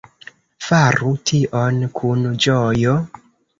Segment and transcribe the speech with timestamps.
[0.67, 2.99] Faru tion kun ĝojo.